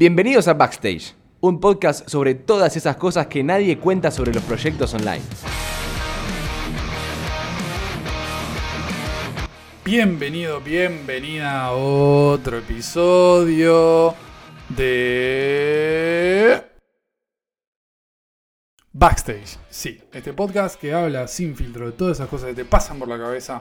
Bienvenidos 0.00 0.46
a 0.46 0.54
Backstage, 0.54 1.16
un 1.40 1.58
podcast 1.58 2.08
sobre 2.08 2.36
todas 2.36 2.76
esas 2.76 2.94
cosas 2.94 3.26
que 3.26 3.42
nadie 3.42 3.80
cuenta 3.80 4.12
sobre 4.12 4.32
los 4.32 4.44
proyectos 4.44 4.94
online. 4.94 5.22
Bienvenido, 9.84 10.60
bienvenida 10.60 11.64
a 11.64 11.72
otro 11.72 12.58
episodio 12.58 14.14
de 14.68 16.62
Backstage. 18.92 19.58
Sí, 19.68 20.00
este 20.12 20.32
podcast 20.32 20.80
que 20.80 20.94
habla 20.94 21.26
sin 21.26 21.56
filtro 21.56 21.86
de 21.86 21.92
todas 21.96 22.18
esas 22.18 22.28
cosas 22.28 22.50
que 22.50 22.54
te 22.54 22.64
pasan 22.64 23.00
por 23.00 23.08
la 23.08 23.18
cabeza 23.18 23.60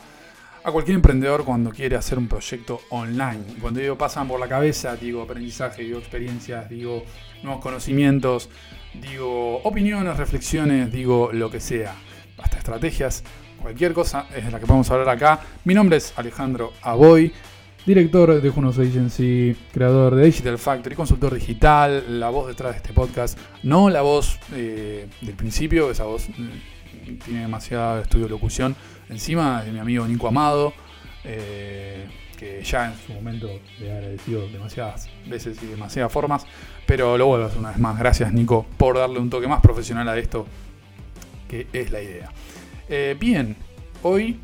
a 0.64 0.72
cualquier 0.72 0.96
emprendedor 0.96 1.44
cuando 1.44 1.72
quiere 1.72 1.96
hacer 1.96 2.18
un 2.18 2.28
proyecto 2.28 2.82
online. 2.90 3.42
Cuando 3.62 3.80
digo 3.80 3.98
pasan 3.98 4.28
por 4.28 4.40
la 4.40 4.48
cabeza, 4.48 4.96
digo 4.96 5.22
aprendizaje, 5.22 5.84
digo 5.84 6.00
experiencias, 6.00 6.70
digo 6.70 7.04
nuevos 7.44 7.62
conocimientos, 7.62 8.50
digo 8.94 9.58
opiniones, 9.64 10.18
reflexiones, 10.18 10.92
digo 10.92 11.30
lo 11.32 11.50
que 11.50 11.60
sea. 11.60 11.96
Hasta 12.38 12.58
estrategias, 12.58 13.24
cualquier 13.62 13.94
cosa 13.94 14.28
es 14.36 14.46
de 14.46 14.52
la 14.52 14.60
que 14.60 14.66
podemos 14.66 14.90
hablar 14.92 15.10
acá. 15.10 15.40
Mi 15.66 15.74
nombre 15.74 15.98
es 15.98 16.14
Alejandro 16.18 16.74
Aboy, 16.82 17.32
director 17.86 18.42
de 18.42 18.50
Junos 18.50 18.78
Agency, 18.78 19.56
creador 19.72 20.16
de 20.16 20.26
Digital 20.26 20.58
Factory, 20.58 20.96
consultor 20.96 21.34
digital, 21.34 22.20
la 22.20 22.30
voz 22.30 22.48
detrás 22.48 22.74
de 22.74 22.78
este 22.78 22.94
podcast. 22.94 23.40
No 23.64 23.90
la 23.90 24.02
voz 24.02 24.40
eh, 24.54 25.08
del 25.22 25.36
principio, 25.36 25.90
esa 25.90 26.04
voz 26.04 26.28
mm, 26.30 26.77
tiene 27.24 27.42
demasiado 27.42 28.02
estudio 28.02 28.26
de 28.26 28.32
locución 28.32 28.76
encima 29.10 29.64
de 29.64 29.72
mi 29.72 29.80
amigo 29.80 30.08
Nico 30.08 30.28
Amado, 30.28 30.74
eh, 31.24 32.08
que 32.38 32.64
ya 32.64 32.92
en 32.92 32.94
su 33.00 33.14
momento 33.14 33.50
le 33.80 33.88
he 33.88 33.92
agradecido 33.92 34.48
demasiadas 34.48 35.10
veces 35.26 35.62
y 35.64 35.66
demasiadas 35.68 36.12
formas, 36.12 36.46
pero 36.86 37.18
lo 37.18 37.26
vuelvo 37.26 37.46
a 37.46 37.48
hacer 37.48 37.60
una 37.60 37.70
vez 37.70 37.80
más. 37.80 37.98
Gracias 37.98 38.32
Nico 38.34 38.66
por 38.78 38.98
darle 38.98 39.20
un 39.20 39.30
toque 39.30 39.48
más 39.48 39.62
profesional 39.62 40.08
a 40.08 40.18
esto, 40.18 40.46
que 41.48 41.68
es 41.74 41.92
la 41.92 42.02
idea. 42.02 42.32
Eh, 42.90 43.16
bien, 43.20 43.56
hoy 44.04 44.40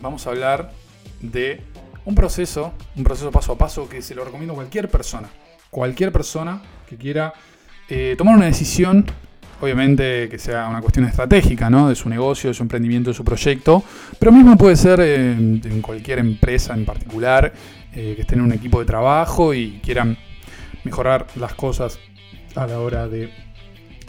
vamos 0.00 0.26
a 0.26 0.30
hablar 0.30 0.72
de 1.20 1.62
un 2.04 2.14
proceso, 2.14 2.72
un 2.96 3.04
proceso 3.04 3.30
paso 3.30 3.52
a 3.52 3.58
paso 3.58 3.88
que 3.88 4.02
se 4.02 4.14
lo 4.14 4.24
recomiendo 4.24 4.54
a 4.54 4.56
cualquier 4.56 4.88
persona, 4.88 5.28
cualquier 5.70 6.12
persona 6.12 6.62
que 6.88 6.96
quiera 6.96 7.32
eh, 7.88 8.14
tomar 8.18 8.36
una 8.36 8.46
decisión 8.46 9.06
obviamente 9.60 10.28
que 10.28 10.38
sea 10.38 10.68
una 10.68 10.80
cuestión 10.80 11.06
estratégica, 11.06 11.68
¿no? 11.68 11.88
De 11.88 11.94
su 11.94 12.08
negocio, 12.08 12.50
de 12.50 12.54
su 12.54 12.62
emprendimiento, 12.62 13.10
de 13.10 13.14
su 13.14 13.24
proyecto, 13.24 13.82
pero 14.18 14.32
mismo 14.32 14.56
puede 14.56 14.76
ser 14.76 15.00
en 15.00 15.82
cualquier 15.82 16.20
empresa 16.20 16.74
en 16.74 16.84
particular, 16.84 17.52
eh, 17.94 18.12
que 18.14 18.20
estén 18.20 18.40
en 18.40 18.44
un 18.44 18.52
equipo 18.52 18.80
de 18.80 18.86
trabajo 18.86 19.54
y 19.54 19.80
quieran 19.82 20.16
mejorar 20.84 21.26
las 21.36 21.54
cosas 21.54 21.98
a 22.54 22.66
la 22.66 22.80
hora 22.80 23.08
de, 23.08 23.30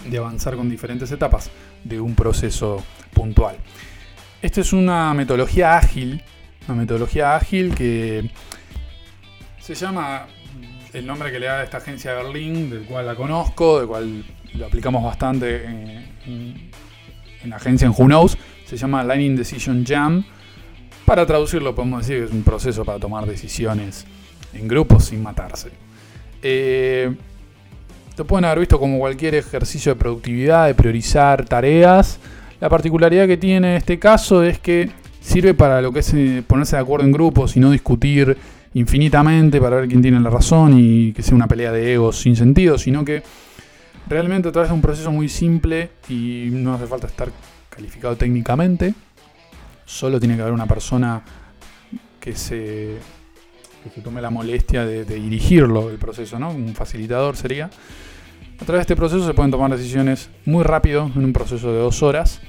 de 0.09 0.17
avanzar 0.17 0.55
con 0.55 0.70
diferentes 0.70 1.11
etapas 1.11 1.50
de 1.83 2.00
un 2.00 2.14
proceso 2.14 2.83
puntual. 3.14 3.55
Esta 4.42 4.61
es 4.61 4.73
una 4.73 5.14
metodología 5.14 5.77
ágil, 5.77 6.22
una 6.67 6.77
metodología 6.77 7.36
ágil 7.36 7.73
que 7.73 8.30
se 9.59 9.75
llama 9.75 10.27
el 10.94 11.05
nombre 11.05 11.31
que 11.31 11.39
le 11.39 11.45
da 11.45 11.64
esta 11.64 11.77
agencia 11.77 12.11
de 12.11 12.23
Berlín, 12.23 12.70
del 12.70 12.83
cual 12.83 13.05
la 13.05 13.16
conozco, 13.16 13.80
del 13.80 13.88
cual 13.88 14.25
lo 14.59 14.65
aplicamos 14.65 15.03
bastante 15.03 15.63
en, 15.65 16.69
la 17.45 17.55
agencia 17.55 17.88
en 17.88 17.93
Who 17.97 18.27
se 18.65 18.77
llama 18.77 19.03
Lightning 19.03 19.35
Decision 19.35 19.85
Jam. 19.85 20.23
Para 21.05 21.25
traducirlo 21.25 21.73
podemos 21.73 22.05
decir 22.05 22.19
que 22.19 22.25
es 22.25 22.31
un 22.31 22.43
proceso 22.43 22.83
para 22.83 22.99
tomar 22.99 23.25
decisiones 23.25 24.05
en 24.53 24.67
grupos 24.67 25.05
sin 25.05 25.23
matarse. 25.23 25.69
Eh, 26.43 27.15
te 28.15 28.23
pueden 28.25 28.45
haber 28.45 28.59
visto 28.59 28.77
como 28.80 28.99
cualquier 28.99 29.35
ejercicio 29.35 29.93
de 29.93 29.99
productividad, 29.99 30.67
de 30.67 30.75
priorizar 30.75 31.45
tareas. 31.45 32.19
La 32.59 32.67
particularidad 32.69 33.27
que 33.27 33.37
tiene 33.37 33.71
en 33.71 33.77
este 33.77 33.97
caso 33.97 34.43
es 34.43 34.59
que 34.59 34.91
sirve 35.21 35.53
para 35.53 35.81
lo 35.81 35.93
que 35.93 35.99
es 35.99 36.14
eh, 36.14 36.43
ponerse 36.45 36.76
de 36.76 36.81
acuerdo 36.81 37.05
en 37.05 37.14
grupos 37.14 37.55
y 37.55 37.61
no 37.61 37.71
discutir 37.71 38.37
infinitamente 38.73 39.59
para 39.61 39.77
ver 39.77 39.87
quién 39.87 40.02
tiene 40.02 40.20
la 40.20 40.30
razón 40.30 40.77
y 40.77 41.14
que 41.14 41.23
sea 41.23 41.33
una 41.33 41.47
pelea 41.47 41.71
de 41.71 41.93
egos 41.93 42.20
sin 42.20 42.36
sentido, 42.36 42.77
sino 42.77 43.05
que 43.05 43.23
Realmente 44.09 44.49
a 44.49 44.52
través 44.52 44.71
de 44.71 44.73
un 44.73 44.81
proceso 44.81 45.11
muy 45.11 45.30
simple 45.30 45.92
y 46.09 46.49
no 46.52 46.73
hace 46.73 46.87
falta 46.87 47.05
estar 47.05 47.30
calificado 47.70 48.15
técnicamente. 48.15 48.95
Solo 49.86 50.20
tiene 50.20 50.36
que 50.36 50.42
haber 50.42 50.53
una 50.53 50.65
persona 50.65 51.21
que 52.20 52.36
se, 52.36 52.97
tome 54.03 54.20
la 54.20 54.31
molestia 54.31 54.83
de, 54.83 55.05
dirigirlo, 55.05 55.92
el 55.92 55.99
proceso, 55.99 56.39
¿no? 56.39 56.49
Un 56.49 56.73
facilitador 56.73 57.37
sería. 57.37 57.70
A 58.59 58.65
través 58.65 58.80
de 58.80 58.81
este 58.81 58.95
proceso 58.95 59.27
se 59.27 59.36
pueden 59.36 59.52
tomar 59.52 59.70
decisiones 59.70 60.31
muy 60.43 60.64
rápido, 60.64 61.11
en 61.15 61.23
un 61.23 61.31
proceso 61.31 61.71
de 61.71 61.77
dos 61.77 62.02
horas, 62.02 62.41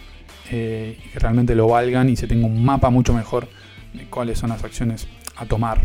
eh, 0.50 0.98
que 1.12 1.18
realmente 1.18 1.54
lo 1.54 1.68
valgan 1.68 2.08
y 2.08 2.16
se 2.16 2.26
tenga 2.26 2.46
un 2.46 2.64
mapa 2.64 2.88
mucho 2.88 3.12
mejor 3.12 3.48
de 3.92 4.06
cuáles 4.06 4.38
son 4.38 4.48
las 4.48 4.64
acciones 4.64 5.06
a 5.36 5.44
tomar. 5.44 5.84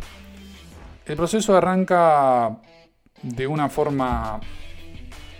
El 1.05 1.17
proceso 1.17 1.55
arranca 1.55 2.61
de 3.21 3.45
una 3.45 3.67
forma 3.67 4.39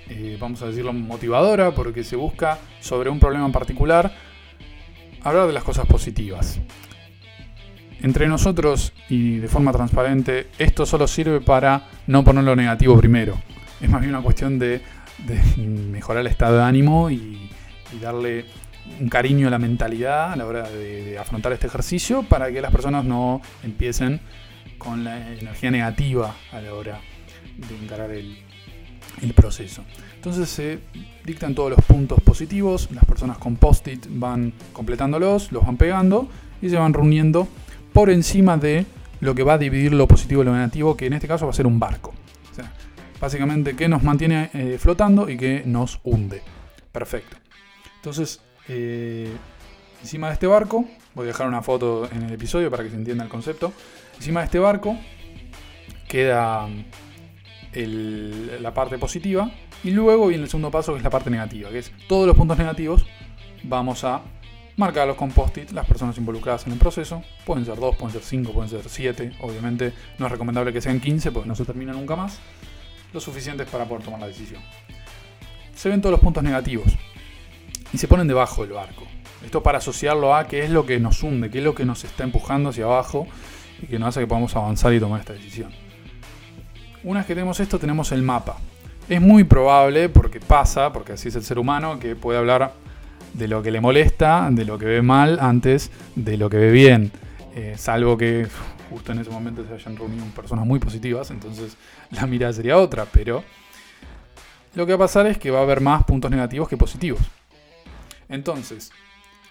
eh, 0.09 0.37
vamos 0.39 0.61
a 0.61 0.67
decirlo, 0.67 0.93
motivadora, 0.93 1.71
porque 1.71 2.03
se 2.03 2.15
busca 2.15 2.59
sobre 2.79 3.09
un 3.09 3.19
problema 3.19 3.45
en 3.45 3.51
particular 3.51 4.11
hablar 5.23 5.47
de 5.47 5.53
las 5.53 5.63
cosas 5.63 5.85
positivas. 5.87 6.59
Entre 8.01 8.27
nosotros 8.27 8.93
y 9.09 9.37
de 9.37 9.47
forma 9.47 9.71
transparente, 9.71 10.47
esto 10.59 10.85
solo 10.85 11.07
sirve 11.07 11.41
para 11.41 11.87
no 12.05 12.23
poner 12.23 12.43
lo 12.43 12.55
negativo 12.55 12.95
primero. 12.97 13.35
Es 13.81 13.89
más 13.89 14.01
bien 14.01 14.13
una 14.13 14.23
cuestión 14.23 14.59
de, 14.59 14.81
mejorar 15.57 16.21
el 16.21 16.27
estado 16.27 16.57
de 16.57 16.63
ánimo 16.63 17.09
y, 17.09 17.49
darle 18.01 18.45
un 18.99 19.07
cariño 19.07 19.47
a 19.47 19.49
la 19.49 19.57
mentalidad 19.57 20.33
a 20.33 20.35
la 20.35 20.45
hora 20.45 20.69
de, 20.69 21.17
afrontar 21.17 21.53
este 21.53 21.67
ejercicio 21.67 22.23
para 22.23 22.51
que 22.51 22.61
las 22.61 22.71
personas 22.71 23.05
no 23.05 23.41
empiecen 23.63 24.19
con 24.77 25.05
la 25.05 25.33
energía 25.33 25.71
negativa 25.71 26.35
a 26.51 26.59
la 26.59 26.73
hora 26.73 26.99
de 27.57 27.83
encarar 27.83 28.11
el, 28.11 28.37
el 29.21 29.33
proceso. 29.33 29.83
Entonces 30.15 30.49
se 30.49 30.79
dictan 31.23 31.55
todos 31.55 31.71
los 31.71 31.83
puntos 31.85 32.19
positivos, 32.21 32.89
las 32.91 33.05
personas 33.05 33.37
con 33.37 33.55
post-it 33.55 34.07
van 34.09 34.53
completándolos, 34.73 35.51
los 35.51 35.65
van 35.65 35.77
pegando 35.77 36.27
y 36.61 36.69
se 36.69 36.77
van 36.77 36.93
reuniendo 36.93 37.47
por 37.93 38.09
encima 38.09 38.57
de 38.57 38.85
lo 39.21 39.35
que 39.35 39.43
va 39.43 39.53
a 39.53 39.57
dividir 39.57 39.93
lo 39.93 40.07
positivo 40.07 40.41
y 40.41 40.45
lo 40.45 40.53
negativo, 40.53 40.97
que 40.97 41.07
en 41.07 41.13
este 41.13 41.27
caso 41.27 41.45
va 41.45 41.51
a 41.51 41.55
ser 41.55 41.67
un 41.67 41.79
barco. 41.79 42.13
O 42.51 42.55
sea, 42.55 42.71
básicamente 43.19 43.75
que 43.75 43.87
nos 43.87 44.03
mantiene 44.03 44.49
eh, 44.53 44.77
flotando 44.79 45.29
y 45.29 45.37
que 45.37 45.63
nos 45.65 45.99
hunde. 46.03 46.41
Perfecto. 46.91 47.37
Entonces, 47.97 48.41
eh, 48.67 49.31
encima 50.01 50.27
de 50.27 50.33
este 50.33 50.47
barco, 50.47 50.85
voy 51.13 51.25
a 51.25 51.27
dejar 51.27 51.47
una 51.47 51.61
foto 51.61 52.09
en 52.11 52.23
el 52.23 52.33
episodio 52.33 52.69
para 52.69 52.83
que 52.83 52.89
se 52.89 52.95
entienda 52.95 53.23
el 53.23 53.29
concepto. 53.29 53.73
Encima 54.17 54.41
de 54.41 54.45
este 54.45 54.59
barco 54.59 54.97
queda 56.07 56.67
la 57.75 58.73
parte 58.73 58.97
positiva 58.97 59.51
y 59.83 59.91
luego 59.91 60.27
viene 60.27 60.43
el 60.43 60.49
segundo 60.49 60.71
paso 60.71 60.93
que 60.93 60.99
es 60.99 61.03
la 61.03 61.09
parte 61.09 61.29
negativa, 61.29 61.69
que 61.69 61.79
es 61.79 61.91
todos 62.07 62.25
los 62.27 62.35
puntos 62.35 62.57
negativos 62.57 63.05
vamos 63.67 64.03
a 64.03 64.21
marcarlos 64.77 65.15
con 65.15 65.31
post-it 65.31 65.71
las 65.71 65.85
personas 65.85 66.17
involucradas 66.17 66.65
en 66.67 66.73
el 66.73 66.79
proceso. 66.79 67.23
Pueden 67.45 67.65
ser 67.65 67.79
2, 67.79 67.95
pueden 67.95 68.13
ser 68.13 68.23
5, 68.23 68.51
pueden 68.51 68.69
ser 68.69 68.83
7. 68.87 69.33
Obviamente 69.41 69.93
no 70.17 70.25
es 70.25 70.31
recomendable 70.31 70.73
que 70.73 70.81
sean 70.81 70.99
15 70.99 71.31
porque 71.31 71.47
no 71.47 71.55
se 71.55 71.65
termina 71.65 71.93
nunca 71.93 72.15
más. 72.15 72.39
Lo 73.13 73.19
suficientes 73.19 73.69
para 73.69 73.85
poder 73.85 74.03
tomar 74.03 74.19
la 74.19 74.27
decisión. 74.27 74.61
Se 75.75 75.89
ven 75.89 76.01
todos 76.01 76.11
los 76.11 76.21
puntos 76.21 76.43
negativos 76.43 76.91
y 77.93 77.97
se 77.97 78.07
ponen 78.07 78.27
debajo 78.27 78.63
del 78.63 78.73
barco. 78.73 79.05
Esto 79.43 79.61
para 79.61 79.77
asociarlo 79.77 80.35
a 80.35 80.47
qué 80.47 80.63
es 80.63 80.69
lo 80.69 80.85
que 80.85 80.99
nos 80.99 81.21
hunde, 81.23 81.49
qué 81.49 81.59
es 81.59 81.63
lo 81.63 81.75
que 81.75 81.85
nos 81.85 82.03
está 82.03 82.23
empujando 82.23 82.69
hacia 82.69 82.85
abajo 82.85 83.27
y 83.81 83.87
que 83.87 83.99
nos 83.99 84.09
hace 84.09 84.21
que 84.21 84.27
podamos 84.27 84.55
avanzar 84.55 84.93
y 84.93 84.99
tomar 84.99 85.19
esta 85.19 85.33
decisión. 85.33 85.84
Una 87.05 87.19
vez 87.19 87.27
que 87.27 87.35
tenemos 87.35 87.59
esto, 87.59 87.77
tenemos 87.77 88.11
el 88.11 88.23
mapa. 88.23 88.57
Es 89.07 89.21
muy 89.21 89.43
probable, 89.43 90.09
porque 90.09 90.39
pasa, 90.39 90.91
porque 90.91 91.13
así 91.13 91.27
es 91.27 91.35
el 91.35 91.43
ser 91.43 91.59
humano, 91.59 91.99
que 91.99 92.15
puede 92.15 92.39
hablar 92.39 92.73
de 93.33 93.47
lo 93.47 93.61
que 93.61 93.69
le 93.69 93.79
molesta, 93.79 94.49
de 94.49 94.65
lo 94.65 94.79
que 94.79 94.85
ve 94.85 95.03
mal, 95.03 95.37
antes 95.39 95.91
de 96.15 96.35
lo 96.35 96.49
que 96.49 96.57
ve 96.57 96.71
bien. 96.71 97.11
Eh, 97.53 97.75
salvo 97.77 98.17
que 98.17 98.47
justo 98.89 99.11
en 99.11 99.19
ese 99.19 99.29
momento 99.29 99.63
se 99.67 99.75
hayan 99.75 99.95
reunido 99.95 100.25
personas 100.35 100.65
muy 100.65 100.79
positivas, 100.79 101.29
entonces 101.29 101.77
la 102.09 102.25
mirada 102.25 102.53
sería 102.53 102.75
otra, 102.75 103.05
pero 103.05 103.43
lo 104.73 104.87
que 104.87 104.93
va 104.93 104.95
a 104.95 105.07
pasar 105.07 105.27
es 105.27 105.37
que 105.37 105.51
va 105.51 105.59
a 105.59 105.61
haber 105.61 105.81
más 105.81 106.05
puntos 106.05 106.31
negativos 106.31 106.67
que 106.67 106.75
positivos. 106.75 107.21
Entonces, 108.29 108.91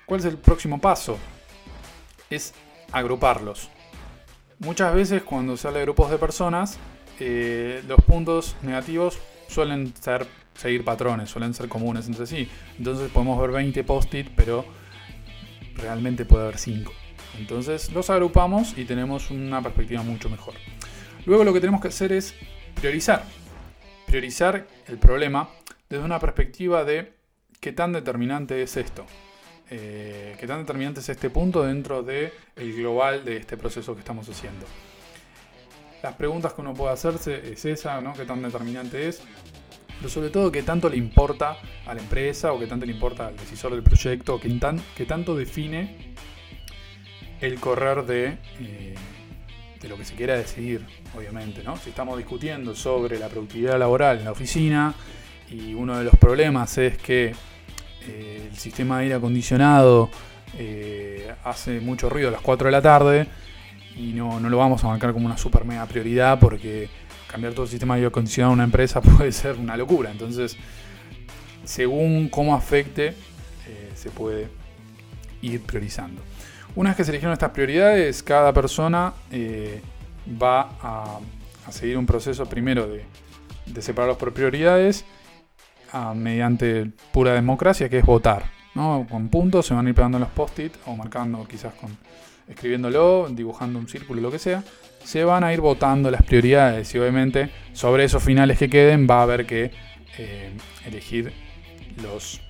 ¿cuál 0.06 0.18
es 0.18 0.26
el 0.26 0.38
próximo 0.38 0.80
paso? 0.80 1.18
Es 2.28 2.52
agruparlos. 2.90 3.70
Muchas 4.58 4.92
veces 4.92 5.22
cuando 5.22 5.56
se 5.56 5.68
habla 5.68 5.78
de 5.78 5.84
grupos 5.84 6.10
de 6.10 6.18
personas, 6.18 6.80
eh, 7.20 7.82
los 7.86 8.02
puntos 8.04 8.56
negativos 8.62 9.18
suelen 9.48 9.94
ser 9.96 10.26
seguir 10.54 10.84
patrones, 10.84 11.30
suelen 11.30 11.54
ser 11.54 11.68
comunes 11.68 12.06
entre 12.06 12.26
sí. 12.26 12.48
Entonces 12.78 13.10
podemos 13.10 13.40
ver 13.40 13.50
20 13.50 13.84
post-it, 13.84 14.28
pero 14.34 14.64
realmente 15.76 16.24
puede 16.24 16.44
haber 16.44 16.58
5. 16.58 16.92
Entonces 17.38 17.92
los 17.92 18.10
agrupamos 18.10 18.76
y 18.78 18.84
tenemos 18.84 19.30
una 19.30 19.60
perspectiva 19.62 20.02
mucho 20.02 20.30
mejor. 20.30 20.54
Luego 21.26 21.44
lo 21.44 21.52
que 21.52 21.60
tenemos 21.60 21.80
que 21.80 21.88
hacer 21.88 22.12
es 22.12 22.34
priorizar. 22.74 23.24
priorizar 24.06 24.66
el 24.86 24.98
problema 24.98 25.48
desde 25.88 26.04
una 26.04 26.20
perspectiva 26.20 26.84
de 26.84 27.12
qué 27.60 27.72
tan 27.72 27.92
determinante 27.92 28.62
es 28.62 28.76
esto. 28.76 29.06
Eh, 29.70 30.36
qué 30.38 30.46
tan 30.46 30.60
determinante 30.60 31.00
es 31.00 31.08
este 31.08 31.30
punto 31.30 31.62
dentro 31.62 32.02
del 32.02 32.30
el 32.54 32.76
global 32.76 33.24
de 33.24 33.38
este 33.38 33.56
proceso 33.56 33.94
que 33.94 34.00
estamos 34.00 34.28
haciendo. 34.28 34.66
Las 36.04 36.16
preguntas 36.16 36.52
que 36.52 36.60
uno 36.60 36.74
puede 36.74 36.92
hacerse 36.92 37.50
es 37.50 37.64
esa, 37.64 37.98
¿no? 38.02 38.12
¿Qué 38.12 38.26
tan 38.26 38.42
determinante 38.42 39.08
es? 39.08 39.22
Pero 39.96 40.10
sobre 40.10 40.28
todo, 40.28 40.52
¿qué 40.52 40.62
tanto 40.62 40.90
le 40.90 40.98
importa 40.98 41.56
a 41.86 41.94
la 41.94 42.02
empresa 42.02 42.52
o 42.52 42.58
qué 42.58 42.66
tanto 42.66 42.84
le 42.84 42.92
importa 42.92 43.28
al 43.28 43.36
decisor 43.38 43.72
del 43.72 43.82
proyecto? 43.82 44.38
¿Qué, 44.38 44.50
tan, 44.50 44.82
qué 44.94 45.06
tanto 45.06 45.34
define 45.34 46.12
el 47.40 47.58
correr 47.58 48.04
de, 48.04 48.36
eh, 48.60 48.94
de 49.80 49.88
lo 49.88 49.96
que 49.96 50.04
se 50.04 50.14
quiera 50.14 50.36
decidir, 50.36 50.84
obviamente, 51.16 51.62
¿no? 51.62 51.78
Si 51.78 51.88
estamos 51.88 52.18
discutiendo 52.18 52.74
sobre 52.74 53.18
la 53.18 53.28
productividad 53.28 53.78
laboral 53.78 54.18
en 54.18 54.24
la 54.26 54.32
oficina 54.32 54.92
y 55.48 55.72
uno 55.72 55.96
de 55.96 56.04
los 56.04 56.16
problemas 56.16 56.76
es 56.76 56.98
que 56.98 57.32
eh, 58.06 58.48
el 58.50 58.58
sistema 58.58 58.98
de 58.98 59.04
aire 59.04 59.14
acondicionado 59.14 60.10
eh, 60.58 61.34
hace 61.44 61.80
mucho 61.80 62.10
ruido 62.10 62.28
a 62.28 62.32
las 62.32 62.42
4 62.42 62.66
de 62.66 62.72
la 62.72 62.82
tarde 62.82 63.26
y 63.96 64.12
no, 64.12 64.40
lo 64.40 64.56
vamos 64.58 64.82
a 64.84 64.88
marcar 64.88 65.12
como 65.12 65.26
una 65.26 65.38
super 65.38 65.64
mega 65.64 65.86
prioridad 65.86 66.38
porque 66.38 66.88
cambiar 67.28 67.52
todo 67.52 67.64
el 67.64 67.70
sistema 67.70 67.96
de 67.96 68.06
acondicionado 68.06 68.52
a 68.52 68.54
una 68.54 68.64
empresa 68.64 69.00
puede 69.02 69.32
ser 69.32 69.56
una 69.56 69.76
locura. 69.76 70.10
Entonces, 70.10 70.56
según 71.64 72.28
cómo 72.28 72.54
afecte, 72.54 73.08
eh, 73.68 73.92
se 73.94 74.10
puede 74.10 74.48
ir 75.42 75.62
priorizando. 75.62 76.22
Una 76.76 76.90
vez 76.90 76.96
que 76.96 77.04
se 77.04 77.10
eligieron 77.12 77.32
estas 77.32 77.50
prioridades, 77.50 78.22
cada 78.22 78.52
persona 78.52 79.12
va 80.42 80.70
a, 80.82 81.20
seguir 81.70 81.96
un 81.96 82.04
proceso 82.04 82.46
primero 82.46 82.86
de, 82.88 83.04
de 83.66 83.82
separarlos 83.82 84.18
por 84.18 84.32
prioridades 84.32 85.04
mediante 86.14 86.90
pura 87.12 87.32
democracia, 87.32 87.88
que 87.88 87.98
es 87.98 88.06
votar. 88.06 88.44
¿no? 88.74 89.06
Con 89.08 89.28
puntos 89.28 89.66
se 89.66 89.74
van 89.74 89.86
a 89.86 89.88
ir 89.88 89.94
pegando 89.94 90.18
los 90.18 90.28
post-it 90.30 90.74
o 90.86 90.96
marcando 90.96 91.46
quizás 91.46 91.74
con 91.74 91.96
escribiéndolo, 92.48 93.28
dibujando 93.30 93.78
un 93.78 93.88
círculo, 93.88 94.20
lo 94.20 94.30
que 94.30 94.38
sea. 94.38 94.62
Se 95.04 95.24
van 95.24 95.44
a 95.44 95.52
ir 95.52 95.60
votando 95.60 96.10
las 96.10 96.22
prioridades 96.22 96.94
y 96.94 96.98
obviamente 96.98 97.50
sobre 97.72 98.04
esos 98.04 98.22
finales 98.22 98.58
que 98.58 98.70
queden 98.70 99.06
va 99.08 99.20
a 99.20 99.22
haber 99.22 99.46
que 99.46 99.70
eh, 100.18 100.50
elegir 100.86 101.32
los, 102.02 102.40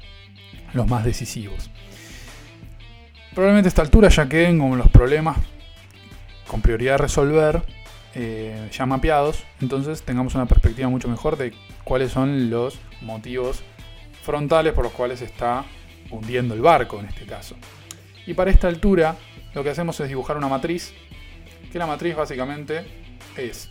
los 0.73 0.87
más 0.87 1.05
decisivos. 1.05 1.70
Probablemente 3.35 3.67
a 3.67 3.70
esta 3.70 3.82
altura 3.82 4.08
ya 4.08 4.29
queden 4.29 4.58
como 4.58 4.76
los 4.76 4.88
problemas 4.88 5.38
con 6.46 6.61
prioridad 6.61 6.94
a 6.94 6.99
resolver 6.99 7.62
eh, 8.14 8.69
ya 8.70 8.87
mapeados, 8.87 9.43
entonces 9.61 10.02
tengamos 10.02 10.37
una 10.37 10.46
perspectiva 10.46 10.88
mucho 10.88 11.08
mejor 11.08 11.37
de 11.37 11.52
cuáles 11.82 12.12
son 12.12 12.49
los 12.49 12.79
motivos 13.00 13.64
frontales 14.23 14.73
por 14.73 14.85
los 14.85 14.93
cuales 14.93 15.19
se 15.19 15.25
está 15.25 15.64
hundiendo 16.11 16.55
el 16.55 16.61
barco 16.61 17.00
en 17.00 17.06
este 17.06 17.26
caso. 17.26 17.56
Y 18.26 18.35
para 18.35 18.52
esta 18.52 18.69
altura 18.69 19.17
lo 19.54 19.62
que 19.62 19.70
hacemos 19.70 19.98
es 20.00 20.08
dibujar 20.08 20.36
una 20.36 20.48
matriz, 20.48 20.92
que 21.72 21.78
la 21.78 21.86
matriz 21.86 22.16
básicamente 22.16 22.84
es 23.36 23.70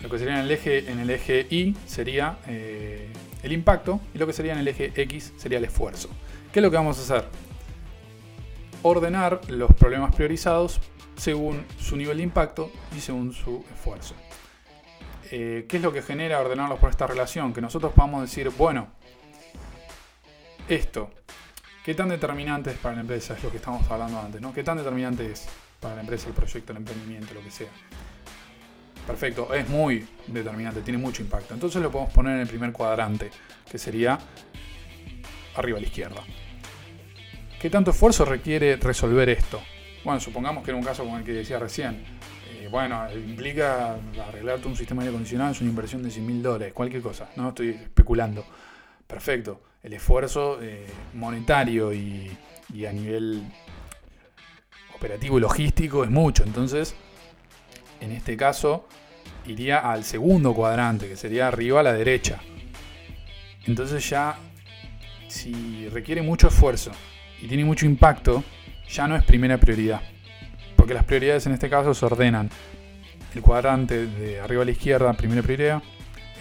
lo 0.00 0.08
que 0.08 0.18
sería 0.18 0.34
en 0.34 0.40
el 0.40 0.50
eje, 0.50 0.90
en 0.90 0.98
el 0.98 1.10
eje 1.10 1.46
Y 1.50 1.76
sería 1.86 2.38
eh, 2.46 3.12
el 3.42 3.52
impacto 3.52 4.00
y 4.14 4.18
lo 4.18 4.26
que 4.26 4.32
sería 4.32 4.52
en 4.52 4.60
el 4.60 4.68
eje 4.68 4.92
X 4.94 5.34
sería 5.36 5.58
el 5.58 5.64
esfuerzo. 5.64 6.08
¿Qué 6.52 6.60
es 6.60 6.62
lo 6.62 6.70
que 6.70 6.76
vamos 6.76 6.98
a 6.98 7.02
hacer? 7.02 7.28
Ordenar 8.82 9.40
los 9.48 9.72
problemas 9.74 10.14
priorizados 10.14 10.80
según 11.16 11.66
su 11.78 11.96
nivel 11.96 12.16
de 12.16 12.22
impacto 12.22 12.70
y 12.96 13.00
según 13.00 13.34
su 13.34 13.64
esfuerzo. 13.74 14.14
Eh, 15.30 15.66
¿qué 15.68 15.76
es 15.76 15.82
lo 15.82 15.92
que 15.92 16.02
genera 16.02 16.40
ordenarlos 16.40 16.78
por 16.78 16.90
esta 16.90 17.06
relación? 17.06 17.52
Que 17.52 17.60
nosotros 17.60 17.92
podamos 17.92 18.22
decir, 18.22 18.50
bueno, 18.56 18.88
esto, 20.68 21.10
¿qué 21.84 21.94
tan 21.94 22.08
determinante 22.08 22.70
es 22.70 22.78
para 22.78 22.96
la 22.96 23.00
empresa? 23.02 23.34
Es 23.34 23.42
lo 23.42 23.50
que 23.50 23.58
estamos 23.58 23.88
hablando 23.90 24.20
antes, 24.20 24.40
¿no? 24.40 24.52
¿Qué 24.52 24.62
tan 24.62 24.78
determinante 24.78 25.30
es 25.30 25.46
para 25.80 25.96
la 25.96 26.00
empresa 26.02 26.28
el 26.28 26.34
proyecto, 26.34 26.72
el 26.72 26.78
emprendimiento, 26.78 27.34
lo 27.34 27.42
que 27.42 27.50
sea? 27.50 27.68
Perfecto, 29.06 29.52
es 29.54 29.68
muy 29.68 30.06
determinante, 30.26 30.82
tiene 30.82 30.98
mucho 30.98 31.22
impacto. 31.22 31.54
Entonces 31.54 31.82
lo 31.82 31.90
podemos 31.90 32.12
poner 32.12 32.34
en 32.34 32.40
el 32.42 32.48
primer 32.48 32.72
cuadrante, 32.72 33.30
que 33.70 33.78
sería 33.78 34.18
arriba 35.56 35.78
a 35.78 35.80
la 35.80 35.86
izquierda. 35.86 36.22
¿Qué 37.60 37.70
tanto 37.70 37.90
esfuerzo 37.90 38.24
requiere 38.24 38.76
resolver 38.76 39.28
esto? 39.28 39.60
Bueno, 40.04 40.20
supongamos 40.20 40.64
que 40.64 40.70
era 40.70 40.78
un 40.78 40.84
caso 40.84 41.04
como 41.04 41.18
el 41.18 41.24
que 41.24 41.32
decía 41.32 41.58
recién 41.58 42.04
bueno, 42.70 43.04
implica 43.12 43.96
arreglarte 44.28 44.68
un 44.68 44.76
sistema 44.76 45.02
de 45.02 45.08
aire 45.08 45.16
acondicionado, 45.16 45.52
es 45.52 45.60
una 45.60 45.70
inversión 45.70 46.02
de 46.02 46.10
100 46.10 46.26
mil 46.26 46.42
dólares, 46.42 46.72
cualquier 46.72 47.02
cosa, 47.02 47.28
no 47.36 47.48
estoy 47.48 47.70
especulando. 47.70 48.44
Perfecto. 49.10 49.60
El 49.82 49.92
esfuerzo 49.94 50.58
eh, 50.62 50.86
monetario 51.14 51.92
y, 51.92 52.30
a 52.86 52.92
nivel 52.92 53.42
operativo 54.94 55.38
y 55.38 55.40
logístico 55.40 56.04
es 56.04 56.10
mucho. 56.10 56.44
Entonces, 56.44 56.94
en 58.00 58.12
este 58.12 58.36
caso, 58.36 58.86
iría 59.46 59.90
al 59.90 60.04
segundo 60.04 60.54
cuadrante, 60.54 61.08
que 61.08 61.16
sería 61.16 61.48
arriba 61.48 61.80
a 61.80 61.82
la 61.82 61.92
derecha. 61.92 62.40
Entonces 63.66 64.08
ya, 64.08 64.36
si 65.28 65.88
requiere 65.88 66.22
mucho 66.22 66.48
esfuerzo 66.48 66.92
y 67.42 67.48
tiene 67.48 67.64
mucho 67.64 67.86
impacto, 67.86 68.44
ya 68.88 69.06
no 69.08 69.16
es 69.16 69.24
primera 69.24 69.58
prioridad 69.58 70.00
porque 70.80 70.94
las 70.94 71.04
prioridades 71.04 71.44
en 71.44 71.52
este 71.52 71.68
caso 71.68 71.92
se 71.92 72.06
ordenan. 72.06 72.48
El 73.34 73.42
cuadrante 73.42 74.06
de 74.06 74.40
arriba 74.40 74.62
a 74.62 74.64
la 74.64 74.70
izquierda, 74.70 75.12
primera 75.12 75.42
prioridad, 75.42 75.82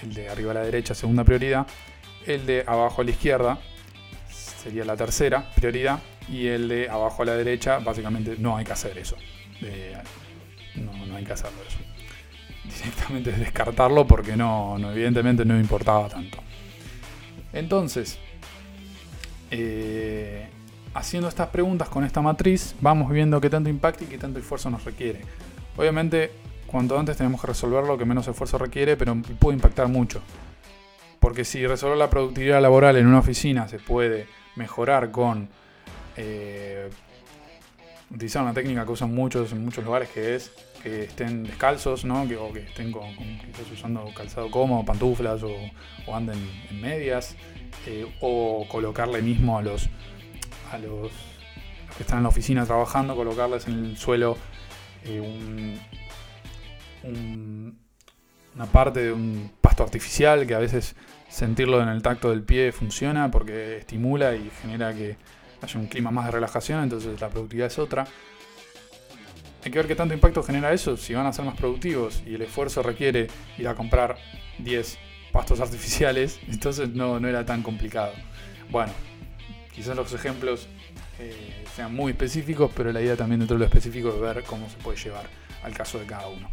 el 0.02 0.14
de 0.14 0.30
arriba 0.30 0.52
a 0.52 0.54
la 0.54 0.62
derecha, 0.62 0.96
segunda 0.96 1.26
prioridad, 1.26 1.68
el 2.26 2.46
de 2.46 2.64
abajo 2.68 3.02
a 3.02 3.06
la 3.06 3.12
izquierda 3.12 3.60
sería 4.30 4.86
la 4.86 4.96
tercera 4.96 5.50
prioridad 5.56 6.00
y 6.28 6.48
el 6.48 6.68
de 6.68 6.90
abajo 6.90 7.24
a 7.24 7.26
la 7.26 7.36
derecha, 7.36 7.80
básicamente 7.80 8.36
no 8.38 8.58
hay 8.58 8.66
que 8.66 8.74
hacer 8.74 8.98
eso. 8.98 9.16
no, 10.76 11.16
hay 11.16 11.24
que 11.24 11.34
hacerlo 11.34 11.60
eso. 11.68 11.80
Directamente 12.84 13.32
descartarlo 13.32 14.06
porque 14.06 14.36
no, 14.36 14.78
evidentemente 14.92 15.44
no 15.46 15.60
importaba 15.60 16.08
tanto. 16.08 16.38
Entonces, 17.52 18.20
eh, 19.50 20.48
haciendo 20.94 21.28
estas 21.28 21.48
preguntas 21.48 21.90
con 21.90 22.04
esta 22.04 22.22
matriz, 22.22 22.76
vamos 22.80 23.12
viendo 23.12 23.42
qué 23.42 23.50
tanto 23.50 23.70
impacto 23.70 24.04
y 24.04 24.08
qué 24.08 24.18
tanto 24.20 24.40
esfuerzo 24.40 24.70
nos 24.70 24.84
requiere. 24.86 25.22
Obviamente, 25.78 26.32
cuanto 26.68 27.00
antes 27.00 27.18
tenemos 27.18 27.42
que 27.42 27.48
resolver 27.48 27.84
lo 27.86 27.98
que 27.98 28.06
menos 28.06 28.28
esfuerzo 28.28 28.60
requiere, 28.60 28.98
pero 28.98 29.16
puede 29.40 29.56
impactar 29.56 29.88
mucho. 29.88 30.22
Porque 31.20 31.46
si 31.46 31.66
resolver 31.68 31.98
la 31.98 32.10
productividad 32.10 32.62
laboral 32.62 32.98
en 32.98 33.08
una 33.08 33.20
oficina 33.20 33.68
se 33.68 33.80
puede 33.80 34.28
mejorar 34.56 35.12
con 35.12 35.50
eh, 36.16 36.90
utilizar 38.12 38.44
una 38.44 38.54
técnica 38.54 38.86
que 38.86 38.92
usan 38.92 39.14
muchos 39.14 39.52
en 39.52 39.64
muchos 39.64 39.84
lugares, 39.84 40.10
que 40.10 40.36
es 40.36 40.52
que 40.82 41.04
estén 41.04 41.44
descalzos, 41.44 42.06
¿no? 42.06 42.28
que, 42.28 42.38
o 42.38 42.52
que 42.54 42.60
estén 42.62 42.94
usando 43.74 44.06
calzado 44.16 44.50
cómodo, 44.50 44.86
pantuflas 44.86 45.44
o, 45.44 45.56
anden 46.14 46.40
en 46.70 46.82
medias, 46.82 47.36
eh, 47.86 48.06
o 48.22 48.66
colocarle 48.70 49.22
mismo 49.22 49.58
a 49.58 49.62
los 49.62 49.90
a 50.72 50.78
los, 50.78 51.12
que 51.98 52.04
están 52.04 52.18
en 52.18 52.24
la 52.24 52.30
oficina 52.30 52.66
trabajando, 52.66 53.16
colocarles 53.16 53.68
en 53.68 53.86
el 53.86 53.98
suelo 53.98 54.38
eh, 55.04 55.80
una 58.56 58.66
parte 58.66 59.04
de 59.04 59.12
un 59.14 59.52
artificial 59.84 60.46
que 60.48 60.56
a 60.56 60.60
veces 60.60 60.96
sentirlo 61.30 61.82
en 61.82 61.90
el 61.90 62.02
tacto 62.02 62.30
del 62.30 62.44
pie 62.44 62.72
funciona 62.72 63.30
porque 63.30 63.78
estimula 63.78 64.36
y 64.36 64.50
genera 64.62 64.94
que 64.94 65.18
haya 65.62 65.80
un 65.80 65.88
clima 65.88 66.12
más 66.12 66.26
de 66.26 66.32
relajación, 66.32 66.84
entonces 66.84 67.20
la 67.20 67.30
productividad 67.30 67.68
es 67.68 67.80
otra. 67.80 68.08
Hay 69.64 69.72
que 69.72 69.78
ver 69.78 69.88
qué 69.88 69.96
tanto 69.96 70.14
impacto 70.14 70.42
genera 70.42 70.72
eso, 70.72 70.96
si 70.96 71.14
van 71.14 71.26
a 71.26 71.34
ser 71.34 71.46
más 71.46 71.58
productivos 71.58 72.24
y 72.26 72.36
el 72.36 72.42
esfuerzo 72.42 72.82
requiere 72.82 73.28
ir 73.58 73.68
a 73.68 73.76
comprar 73.76 74.18
10 74.60 74.98
pastos 75.32 75.60
artificiales, 75.60 76.40
entonces 76.48 76.90
no, 76.90 77.20
no 77.20 77.28
era 77.28 77.46
tan 77.46 77.62
complicado. 77.62 78.14
Bueno, 78.70 78.94
Quizás 79.80 79.96
los 79.96 80.12
ejemplos 80.12 80.68
eh, 81.20 81.64
sean 81.74 81.96
muy 81.96 82.12
específicos, 82.12 82.70
pero 82.76 82.92
la 82.92 83.02
idea 83.02 83.16
también 83.16 83.40
dentro 83.40 83.56
de 83.56 83.60
lo 83.60 83.66
específico 83.66 84.10
es 84.10 84.20
ver 84.20 84.44
cómo 84.44 84.70
se 84.70 84.76
puede 84.76 84.98
llevar 84.98 85.26
al 85.64 85.74
caso 85.74 86.00
de 86.00 86.06
cada 86.06 86.28
uno. 86.28 86.50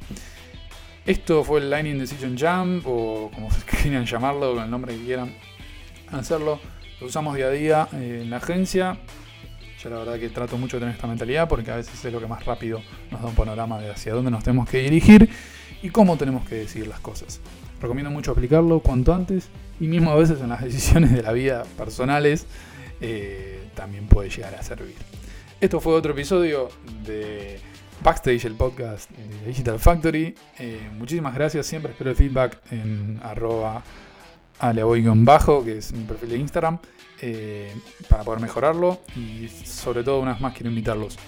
Esto 1.06 1.44
fue 1.44 1.60
el 1.60 1.70
Lightning 1.70 2.00
Decision 2.00 2.36
Jam, 2.36 2.82
o 2.84 3.30
como 3.32 3.48
quieran 3.82 4.04
llamarlo, 4.04 4.54
con 4.54 4.64
el 4.64 4.70
nombre 4.70 4.96
que 4.96 5.04
quieran 5.04 5.32
hacerlo. 6.10 6.58
Lo 7.00 7.06
usamos 7.06 7.36
día 7.36 7.46
a 7.46 7.50
día 7.50 7.88
eh, 7.92 8.22
en 8.22 8.30
la 8.30 8.38
agencia. 8.38 8.98
Yo 9.80 9.90
la 9.90 9.98
verdad 9.98 10.18
que 10.18 10.30
trato 10.30 10.58
mucho 10.58 10.78
de 10.78 10.80
tener 10.80 10.94
esta 10.96 11.06
mentalidad 11.06 11.48
porque 11.48 11.70
a 11.70 11.76
veces 11.76 12.04
es 12.04 12.12
lo 12.12 12.18
que 12.18 12.26
más 12.26 12.44
rápido 12.44 12.82
nos 13.12 13.22
da 13.22 13.28
un 13.28 13.36
panorama 13.36 13.78
de 13.78 13.88
hacia 13.88 14.14
dónde 14.14 14.32
nos 14.32 14.42
tenemos 14.42 14.68
que 14.68 14.78
dirigir 14.78 15.30
y 15.80 15.90
cómo 15.90 16.16
tenemos 16.16 16.48
que 16.48 16.56
decidir 16.56 16.88
las 16.88 16.98
cosas. 16.98 17.40
Recomiendo 17.80 18.10
mucho 18.10 18.32
aplicarlo 18.32 18.80
cuanto 18.80 19.14
antes 19.14 19.48
y 19.78 19.86
mismo 19.86 20.10
a 20.10 20.16
veces 20.16 20.40
en 20.40 20.48
las 20.48 20.60
decisiones 20.64 21.12
de 21.12 21.22
la 21.22 21.30
vida 21.30 21.62
personales 21.78 22.46
eh, 23.00 23.62
también 23.76 24.08
puede 24.08 24.28
llegar 24.28 24.56
a 24.56 24.62
servir. 24.64 24.96
Esto 25.60 25.78
fue 25.78 25.94
otro 25.94 26.12
episodio 26.12 26.68
de 27.04 27.60
Backstage, 28.06 28.44
el 28.44 28.54
podcast 28.54 29.10
de 29.10 29.48
Digital 29.48 29.80
Factory. 29.80 30.32
Eh, 30.60 30.90
muchísimas 30.96 31.34
gracias, 31.34 31.66
siempre 31.66 31.90
espero 31.90 32.10
el 32.10 32.16
feedback 32.16 32.60
en 32.70 33.18
arroba 33.20 33.82
bajo 35.24 35.64
que 35.64 35.78
es 35.78 35.92
mi 35.92 36.04
perfil 36.04 36.28
de 36.28 36.38
Instagram, 36.38 36.78
eh, 37.20 37.74
para 38.08 38.22
poder 38.22 38.40
mejorarlo. 38.40 39.00
Y 39.16 39.48
sobre 39.48 40.04
todo, 40.04 40.20
una 40.20 40.34
vez 40.34 40.40
más, 40.40 40.52
quiero 40.52 40.68
invitarlos 40.68 41.18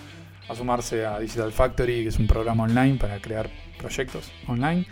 a 0.48 0.54
sumarse 0.54 1.04
a 1.04 1.18
Digital 1.18 1.50
Factory, 1.50 2.04
que 2.04 2.10
es 2.10 2.18
un 2.20 2.28
programa 2.28 2.62
online 2.62 2.94
para 2.94 3.20
crear 3.20 3.50
proyectos 3.76 4.30
online. 4.46 4.86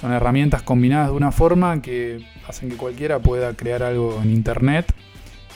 Son 0.00 0.10
herramientas 0.10 0.64
combinadas 0.64 1.10
de 1.10 1.14
una 1.14 1.30
forma 1.30 1.80
que 1.80 2.26
hacen 2.48 2.68
que 2.68 2.76
cualquiera 2.76 3.20
pueda 3.20 3.54
crear 3.54 3.84
algo 3.84 4.20
en 4.20 4.32
Internet 4.32 4.92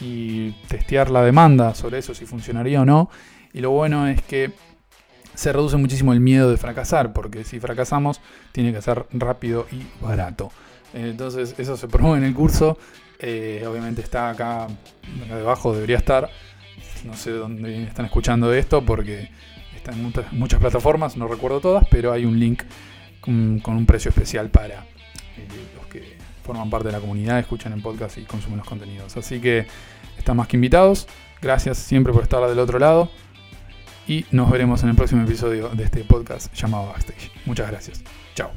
y 0.01 0.53
testear 0.69 1.11
la 1.11 1.25
demanda 1.25 1.75
sobre 1.75 1.99
eso, 1.99 2.15
si 2.15 2.25
funcionaría 2.25 2.83
o 2.83 2.85
no. 2.85 3.11
Y 3.53 3.63
lo 3.63 3.73
bueno 3.73 4.07
es 4.07 4.23
que 4.23 4.53
se 5.37 5.53
reduce 5.53 5.77
muchísimo 5.77 6.13
el 6.13 6.21
miedo 6.21 6.51
de 6.51 6.57
fracasar, 6.57 7.13
porque 7.13 7.45
si 7.45 7.61
fracasamos 7.61 8.21
tiene 8.53 8.73
que 8.73 8.83
ser 8.83 9.07
rápido 9.13 9.67
y 9.71 9.87
barato. 10.05 10.51
Entonces 10.95 11.55
eso 11.59 11.77
se 11.77 11.89
promueve 11.89 12.19
en 12.19 12.25
el 12.25 12.35
curso. 12.35 12.79
Eh, 13.19 13.65
obviamente 13.69 14.01
está 14.01 14.31
acá, 14.31 14.67
debajo, 15.29 15.75
debería 15.75 15.99
estar. 15.99 16.31
No 17.05 17.15
sé 17.15 17.33
dónde 17.33 17.85
están 17.85 18.07
escuchando 18.07 18.53
esto 18.53 18.85
porque 18.85 19.31
está 19.77 19.93
en 19.93 20.13
muchas, 20.33 20.59
plataformas, 20.59 21.17
no 21.17 21.29
recuerdo 21.29 21.61
todas, 21.61 21.87
pero 21.91 22.13
hay 22.13 22.25
un 22.25 22.41
link 22.41 22.63
con, 23.21 23.61
un 23.65 23.87
precio 23.87 24.09
especial 24.09 24.49
para 24.49 24.81
eh, 25.37 25.47
los 25.77 25.87
que 25.87 26.17
forman 26.45 26.71
parte 26.71 26.89
de 26.89 26.93
la 26.93 27.01
comunidad, 27.01 27.39
escuchan 27.39 27.75
el 27.75 27.83
podcast 27.83 28.17
y 28.17 28.23
consumen 28.23 28.59
los 28.59 28.67
contenidos. 28.67 29.17
Así 29.19 29.39
que 29.39 29.67
están 30.17 30.39
más 30.39 30.49
que 30.49 30.57
invitados. 30.57 31.07
Gracias 31.43 31.77
siempre 31.77 32.15
por 32.15 32.23
estar 32.23 32.47
del 32.49 32.59
otro 32.59 32.79
lado. 32.79 33.11
Y 34.07 34.25
nos 34.31 34.51
veremos 34.51 34.83
en 34.83 34.91
el 34.91 34.97
próximo 34.97 35.23
episodio 35.23 35.69
de 35.71 35.85
este 35.85 36.05
podcast 36.05 36.53
llamado 36.55 36.89
Backstage. 36.89 37.31
Muchas 37.45 37.71
gracias. 37.71 38.03
Chao. 38.35 38.51